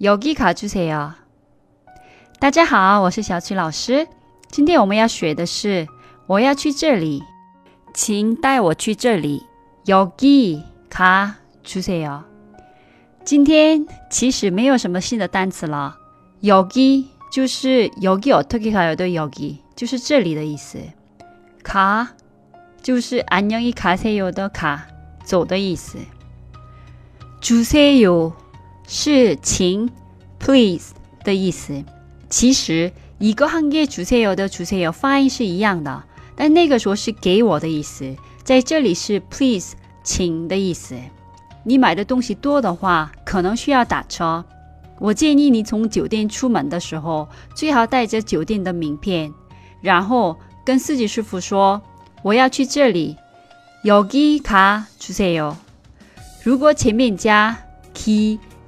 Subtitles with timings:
[0.00, 1.12] 여기가주세요。
[2.38, 4.06] 大家好，我是小曲老师。
[4.50, 5.88] 今天我们要学的是
[6.26, 7.22] 我要去这里，
[7.94, 9.42] 请带我去这里。
[9.86, 12.22] 여기가주세요。
[13.24, 15.96] 今天其实没有什么新的单词了。
[16.42, 20.78] 여기就是여기어떻게가요的여 기， 就是这里的意思。
[21.64, 22.08] 가
[22.82, 24.80] 就是안녕히가세요的가，
[25.24, 25.98] 走的意思。
[27.40, 28.32] 주세요
[28.87, 29.89] 是请，
[30.39, 30.93] please
[31.23, 31.83] 的意思。
[32.29, 36.03] 其实一个한개주세요的주세요发音是一样的，
[36.35, 40.95] 但那个时候是给我的意思，在这里是 please 请的意思。
[41.63, 44.43] 你买的东西多的话，可能需要打车。
[44.99, 49.33] 我建议你从酒店出门的时候，最好带着酒店的名片，
[49.81, 53.17] 然后跟司机师傅说：“我要去这里，
[53.83, 55.55] 여기가주세요。”
[56.43, 57.57] 如果前面加
[57.93, 58.39] 기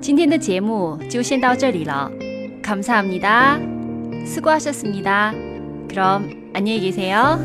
[0.00, 2.10] 今天的节目就先到这里了。
[2.62, 3.58] 감사합니다。
[4.26, 5.32] 수고하셨습니다。
[5.88, 7.38] 그럼 안녕히 계세요.